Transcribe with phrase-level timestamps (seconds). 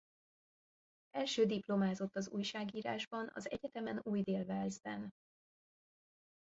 [1.11, 5.09] Első diplomázott az újságírásban az egyetemem Új-Dél-Walesben.